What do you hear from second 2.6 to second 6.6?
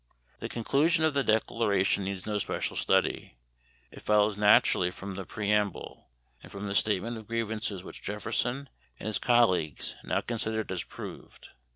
study. It follows naturally from the preamble, and